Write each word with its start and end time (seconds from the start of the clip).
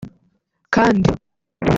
kandi 0.75 1.11